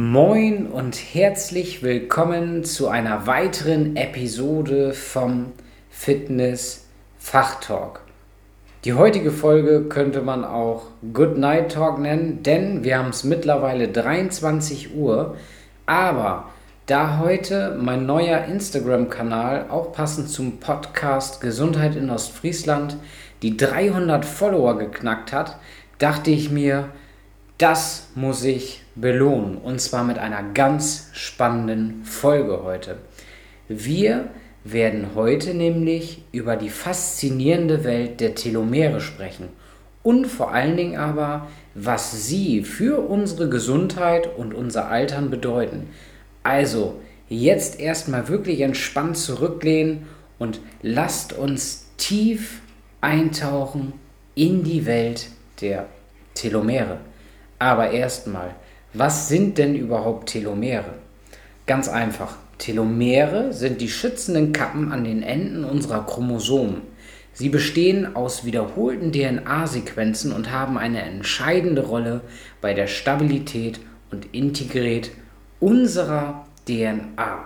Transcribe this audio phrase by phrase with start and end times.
[0.00, 5.46] Moin und herzlich willkommen zu einer weiteren Episode vom
[5.90, 6.86] Fitness
[7.18, 8.02] Fachtalk.
[8.84, 13.88] Die heutige Folge könnte man auch Good Night Talk nennen, denn wir haben es mittlerweile
[13.88, 15.36] 23 Uhr.
[15.86, 16.44] Aber
[16.86, 22.98] da heute mein neuer Instagram-Kanal, auch passend zum Podcast Gesundheit in Ostfriesland,
[23.42, 25.58] die 300 Follower geknackt hat,
[25.98, 26.90] dachte ich mir,
[27.58, 29.56] das muss ich belohnen.
[29.56, 32.96] Und zwar mit einer ganz spannenden Folge heute.
[33.68, 34.30] Wir
[34.64, 39.48] werden heute nämlich über die faszinierende Welt der Telomere sprechen.
[40.02, 45.88] Und vor allen Dingen aber, was sie für unsere Gesundheit und unser Altern bedeuten.
[46.42, 50.06] Also, jetzt erstmal wirklich entspannt zurücklehnen
[50.38, 52.60] und lasst uns tief
[53.00, 53.92] eintauchen
[54.34, 55.28] in die Welt
[55.60, 55.86] der
[56.34, 56.98] Telomere.
[57.58, 58.54] Aber erstmal,
[58.94, 60.94] was sind denn überhaupt Telomere?
[61.66, 62.36] Ganz einfach.
[62.58, 66.82] Telomere sind die schützenden Kappen an den Enden unserer Chromosomen.
[67.32, 72.22] Sie bestehen aus wiederholten DNA-Sequenzen und haben eine entscheidende Rolle
[72.60, 73.78] bei der Stabilität
[74.10, 75.12] und Integrität
[75.60, 77.44] unserer DNA.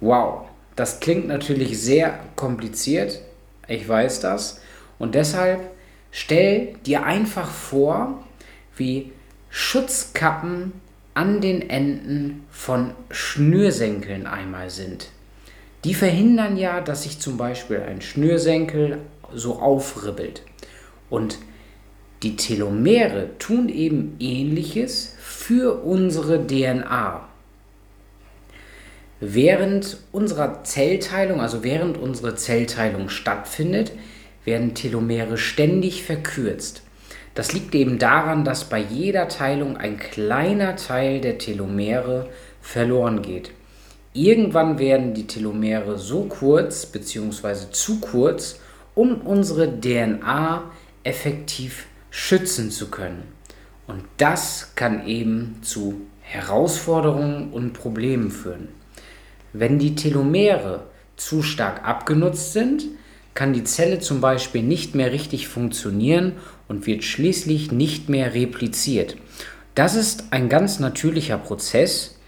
[0.00, 0.42] Wow,
[0.76, 3.20] das klingt natürlich sehr kompliziert,
[3.68, 4.60] ich weiß das.
[4.98, 5.60] Und deshalb
[6.10, 8.22] stell dir einfach vor,
[8.76, 9.12] wie
[9.54, 10.72] Schutzkappen
[11.12, 15.10] an den Enden von Schnürsenkeln einmal sind.
[15.84, 19.00] Die verhindern ja, dass sich zum Beispiel ein Schnürsenkel
[19.34, 20.42] so aufribbelt.
[21.10, 21.36] Und
[22.22, 27.28] die Telomere tun eben ähnliches für unsere DNA.
[29.20, 33.92] Während unserer Zellteilung, also während unsere Zellteilung stattfindet,
[34.46, 36.82] werden Telomere ständig verkürzt.
[37.34, 42.28] Das liegt eben daran, dass bei jeder Teilung ein kleiner Teil der Telomere
[42.60, 43.52] verloren geht.
[44.12, 47.70] Irgendwann werden die Telomere so kurz bzw.
[47.70, 48.60] zu kurz,
[48.94, 50.70] um unsere DNA
[51.02, 53.22] effektiv schützen zu können.
[53.86, 58.68] Und das kann eben zu Herausforderungen und Problemen führen.
[59.54, 60.84] Wenn die Telomere
[61.16, 62.84] zu stark abgenutzt sind,
[63.34, 66.32] kann die Zelle zum Beispiel nicht mehr richtig funktionieren
[66.68, 69.16] und wird schließlich nicht mehr repliziert.
[69.74, 72.18] Das ist ein ganz natürlicher Prozess,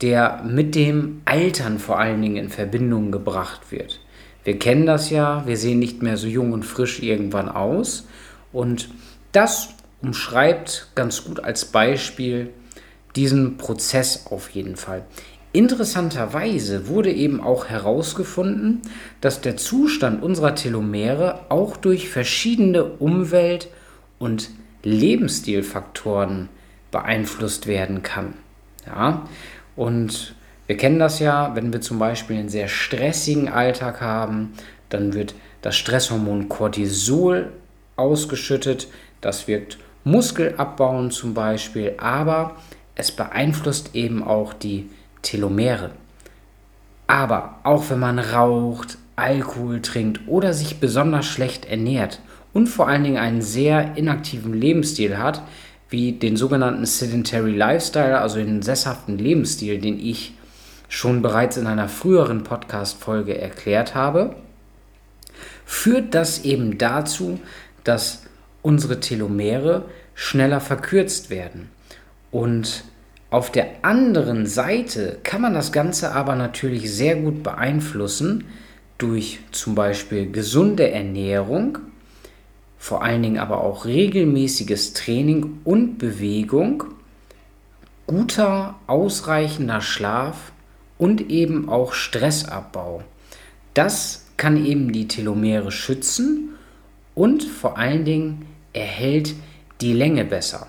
[0.00, 4.00] der mit dem Altern vor allen Dingen in Verbindung gebracht wird.
[4.44, 8.06] Wir kennen das ja, wir sehen nicht mehr so jung und frisch irgendwann aus
[8.52, 8.88] und
[9.32, 9.70] das
[10.02, 12.50] umschreibt ganz gut als Beispiel
[13.16, 15.04] diesen Prozess auf jeden Fall.
[15.56, 18.82] Interessanterweise wurde eben auch herausgefunden,
[19.22, 23.68] dass der Zustand unserer Telomere auch durch verschiedene Umwelt-
[24.18, 24.50] und
[24.82, 26.50] Lebensstilfaktoren
[26.90, 28.34] beeinflusst werden kann.
[28.84, 29.26] Ja?
[29.76, 30.34] Und
[30.66, 34.52] wir kennen das ja, wenn wir zum Beispiel einen sehr stressigen Alltag haben,
[34.90, 37.50] dann wird das Stresshormon Cortisol
[37.96, 38.88] ausgeschüttet.
[39.22, 42.56] Das wirkt Muskelabbauend zum Beispiel, aber
[42.94, 44.90] es beeinflusst eben auch die
[45.26, 45.90] Telomere.
[47.06, 52.20] Aber auch wenn man raucht, Alkohol trinkt oder sich besonders schlecht ernährt
[52.52, 55.42] und vor allen Dingen einen sehr inaktiven Lebensstil hat,
[55.88, 60.34] wie den sogenannten Sedentary Lifestyle, also den sesshaften Lebensstil, den ich
[60.88, 64.36] schon bereits in einer früheren Podcast-Folge erklärt habe,
[65.64, 67.40] führt das eben dazu,
[67.84, 68.24] dass
[68.62, 71.70] unsere Telomere schneller verkürzt werden.
[72.30, 72.84] Und
[73.36, 78.44] auf der anderen Seite kann man das Ganze aber natürlich sehr gut beeinflussen
[78.96, 81.76] durch zum Beispiel gesunde Ernährung,
[82.78, 86.84] vor allen Dingen aber auch regelmäßiges Training und Bewegung,
[88.06, 90.52] guter, ausreichender Schlaf
[90.96, 93.04] und eben auch Stressabbau.
[93.74, 96.54] Das kann eben die Telomere schützen
[97.14, 99.34] und vor allen Dingen erhält
[99.82, 100.68] die Länge besser.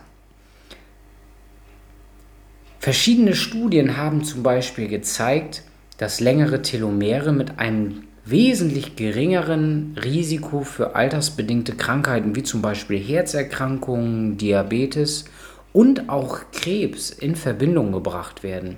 [2.79, 5.63] Verschiedene Studien haben zum Beispiel gezeigt,
[5.97, 14.37] dass längere Telomere mit einem wesentlich geringeren Risiko für altersbedingte Krankheiten wie zum Beispiel Herzerkrankungen,
[14.37, 15.25] Diabetes
[15.73, 18.77] und auch Krebs in Verbindung gebracht werden.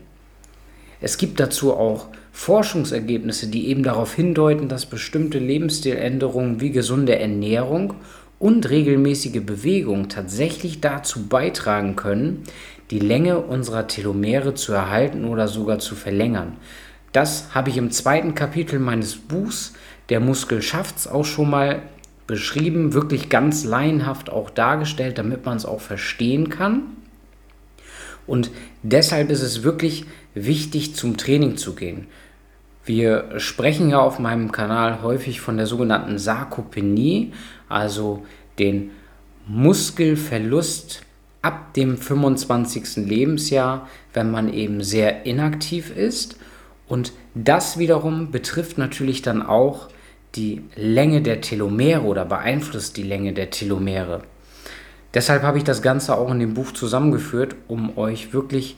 [1.01, 7.95] Es gibt dazu auch Forschungsergebnisse, die eben darauf hindeuten, dass bestimmte Lebensstiländerungen wie gesunde Ernährung
[8.37, 12.43] und regelmäßige Bewegung tatsächlich dazu beitragen können,
[12.91, 16.57] die Länge unserer Telomere zu erhalten oder sogar zu verlängern.
[17.11, 19.73] Das habe ich im zweiten Kapitel meines Buchs
[20.09, 21.83] Der Muskel schafft's auch schon mal
[22.25, 26.83] beschrieben, wirklich ganz laienhaft auch dargestellt, damit man es auch verstehen kann.
[28.27, 28.51] Und
[28.83, 30.05] deshalb ist es wirklich
[30.35, 32.05] wichtig, zum Training zu gehen.
[32.85, 37.33] Wir sprechen ja auf meinem Kanal häufig von der sogenannten Sarkopenie,
[37.67, 38.25] also
[38.59, 38.91] den
[39.47, 41.01] Muskelverlust
[41.41, 42.97] ab dem 25.
[43.07, 46.37] Lebensjahr, wenn man eben sehr inaktiv ist.
[46.87, 49.89] Und das wiederum betrifft natürlich dann auch
[50.35, 54.21] die Länge der Telomere oder beeinflusst die Länge der Telomere.
[55.13, 58.77] Deshalb habe ich das Ganze auch in dem Buch zusammengeführt, um euch wirklich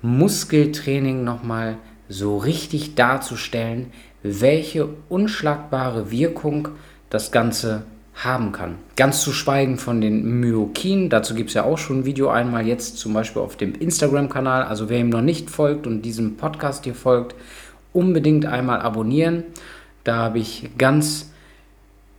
[0.00, 1.76] Muskeltraining nochmal
[2.08, 3.92] so richtig darzustellen,
[4.22, 6.68] welche unschlagbare Wirkung
[7.10, 7.84] das Ganze
[8.16, 8.76] haben kann.
[8.96, 12.66] Ganz zu schweigen von den Myokinen, dazu gibt es ja auch schon ein Video einmal
[12.66, 14.62] jetzt zum Beispiel auf dem Instagram-Kanal.
[14.62, 17.34] Also wer ihm noch nicht folgt und diesem Podcast hier folgt,
[17.92, 19.44] unbedingt einmal abonnieren.
[20.02, 21.30] Da habe ich ganz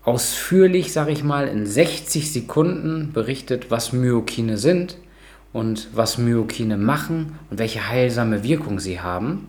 [0.03, 4.97] ausführlich, sage ich mal, in 60 Sekunden berichtet, was Myokine sind
[5.51, 9.47] und was Myokine machen und welche heilsame Wirkung sie haben.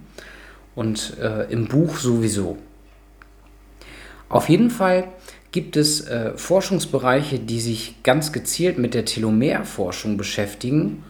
[0.75, 2.57] Und äh, im Buch sowieso.
[4.29, 5.09] Auf jeden Fall
[5.53, 11.03] gibt es äh, Forschungsbereiche, die sich ganz gezielt mit der Telomerforschung beschäftigen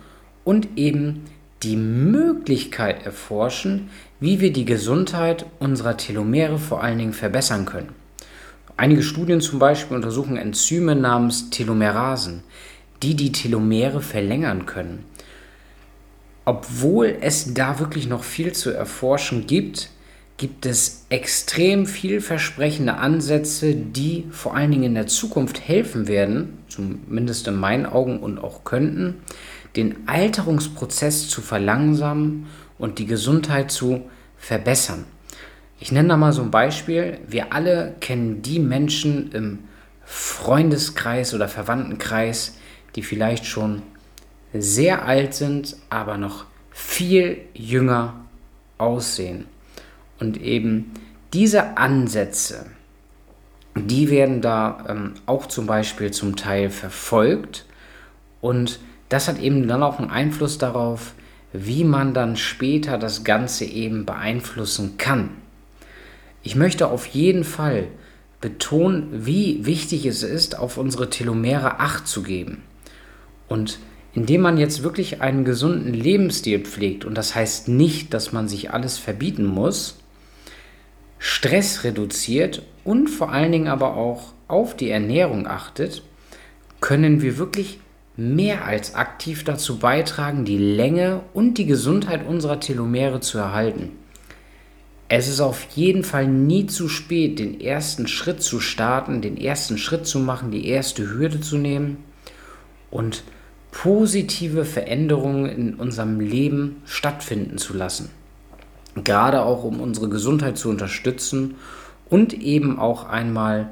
[0.45, 1.25] und eben
[1.63, 3.91] die Möglichkeit erforschen,
[4.21, 7.95] wie wir die Gesundheit unserer Telomere vor allen Dingen verbessern können.
[8.77, 12.45] Einige Studien zum Beispiel untersuchen Enzyme namens Telomerasen,
[13.03, 15.05] die die Telomere verlängern können.
[16.45, 19.91] Obwohl es da wirklich noch viel zu erforschen gibt,
[20.39, 27.49] gibt es extrem vielversprechende Ansätze, die vor allen Dingen in der Zukunft helfen werden, zumindest
[27.49, 29.17] in meinen Augen und auch könnten,
[29.75, 32.47] den Alterungsprozess zu verlangsamen
[32.79, 34.09] und die Gesundheit zu
[34.39, 35.05] verbessern.
[35.81, 37.19] Ich nenne da mal so ein Beispiel.
[37.27, 39.59] Wir alle kennen die Menschen im
[40.05, 42.57] Freundeskreis oder Verwandtenkreis,
[42.95, 43.83] die vielleicht schon
[44.55, 48.15] sehr alt sind, aber noch viel jünger
[48.79, 49.47] aussehen.
[50.19, 50.93] Und eben
[51.33, 52.67] diese Ansätze,
[53.77, 57.65] die werden da ähm, auch zum Beispiel zum Teil verfolgt.
[58.41, 61.15] Und das hat eben dann auch einen Einfluss darauf,
[61.53, 65.31] wie man dann später das Ganze eben beeinflussen kann.
[66.43, 67.89] Ich möchte auf jeden Fall
[68.41, 72.63] betonen, wie wichtig es ist, auf unsere Telomere Acht zu geben.
[73.49, 73.79] Und
[74.15, 78.73] indem man jetzt wirklich einen gesunden Lebensstil pflegt, und das heißt nicht, dass man sich
[78.73, 79.99] alles verbieten muss,
[81.19, 86.03] Stress reduziert und vor allen Dingen aber auch auf die Ernährung achtet,
[86.81, 87.81] können wir wirklich
[88.17, 93.91] mehr als aktiv dazu beitragen, die Länge und die Gesundheit unserer Telomere zu erhalten.
[95.09, 99.79] Es ist auf jeden Fall nie zu spät, den ersten Schritt zu starten, den ersten
[99.79, 101.99] Schritt zu machen, die erste Hürde zu nehmen
[102.91, 103.23] und
[103.71, 108.11] positive Veränderungen in unserem Leben stattfinden zu lassen
[108.95, 111.57] gerade auch um unsere Gesundheit zu unterstützen
[112.09, 113.71] und eben auch einmal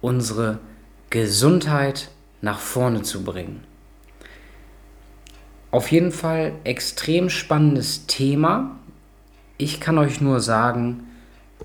[0.00, 0.58] unsere
[1.10, 2.10] Gesundheit
[2.40, 3.62] nach vorne zu bringen.
[5.70, 8.78] Auf jeden Fall extrem spannendes Thema.
[9.58, 11.04] Ich kann euch nur sagen,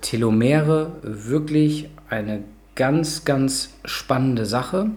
[0.02, 2.44] Telomere wirklich eine
[2.76, 4.92] ganz, ganz spannende Sache.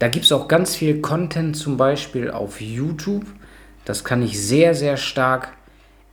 [0.00, 3.26] Da gibt es auch ganz viel Content zum Beispiel auf YouTube.
[3.84, 5.52] Das kann ich sehr, sehr stark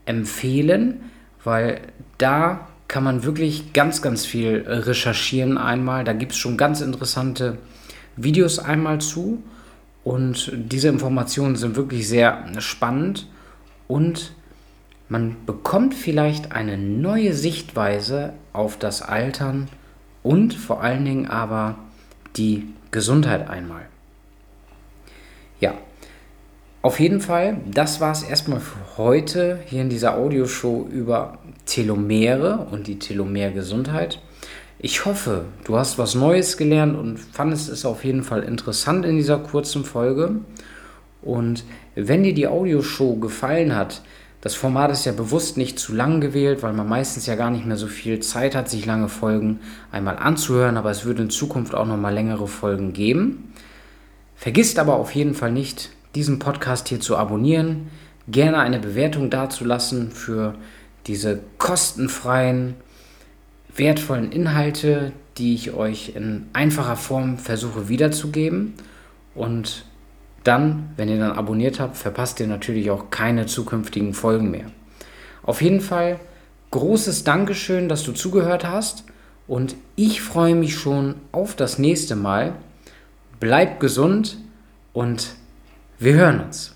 [0.07, 1.01] empfehlen,
[1.43, 1.81] weil
[2.17, 6.03] da kann man wirklich ganz, ganz viel recherchieren einmal.
[6.03, 7.57] Da gibt es schon ganz interessante
[8.15, 9.43] Videos einmal zu.
[10.03, 13.27] Und diese Informationen sind wirklich sehr spannend
[13.89, 14.33] und
[15.09, 19.67] man bekommt vielleicht eine neue Sichtweise auf das Altern
[20.23, 21.77] und vor allen Dingen aber
[22.37, 23.85] die Gesundheit einmal.
[25.59, 25.73] Ja,
[26.81, 32.67] auf jeden Fall, das war es erstmal für heute hier in dieser Audioshow über Telomere
[32.71, 34.21] und die Telomergesundheit.
[34.79, 39.17] Ich hoffe, du hast was Neues gelernt und fandest es auf jeden Fall interessant in
[39.17, 40.35] dieser kurzen Folge.
[41.23, 41.63] Und
[41.95, 44.03] wenn dir die Audioshow gefallen hat,
[44.41, 47.65] das Format ist ja bewusst nicht zu lang gewählt, weil man meistens ja gar nicht
[47.65, 49.59] mehr so viel Zeit hat, sich lange Folgen
[49.91, 53.51] einmal anzuhören, aber es wird in Zukunft auch noch mal längere Folgen geben.
[54.35, 57.89] Vergisst aber auf jeden Fall nicht, diesen Podcast hier zu abonnieren,
[58.27, 60.55] gerne eine Bewertung dazulassen für
[61.05, 62.73] diese kostenfreien,
[63.75, 68.73] wertvollen Inhalte, die ich euch in einfacher Form versuche wiederzugeben.
[69.35, 69.85] Und
[70.43, 74.71] dann, wenn ihr dann abonniert habt, verpasst ihr natürlich auch keine zukünftigen Folgen mehr.
[75.43, 76.19] Auf jeden Fall
[76.71, 79.03] großes Dankeschön, dass du zugehört hast
[79.47, 82.55] und ich freue mich schon auf das nächste Mal.
[83.39, 84.37] Bleib gesund
[84.93, 85.35] und
[85.99, 86.73] wir hören uns.